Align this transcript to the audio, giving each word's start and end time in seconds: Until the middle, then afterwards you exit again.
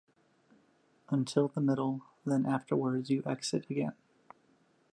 Until 1.11 1.47
the 1.47 1.61
middle, 1.61 2.05
then 2.25 2.47
afterwards 2.47 3.11
you 3.11 3.21
exit 3.27 3.69
again. 3.69 3.93